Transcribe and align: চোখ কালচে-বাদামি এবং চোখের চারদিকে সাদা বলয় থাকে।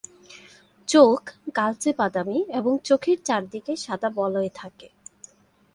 চোখ 0.89 1.21
কালচে-বাদামি 1.53 2.39
এবং 2.51 2.73
চোখের 2.83 3.17
চারদিকে 3.23 3.73
সাদা 3.75 4.09
বলয় 4.09 4.51
থাকে। 4.55 4.87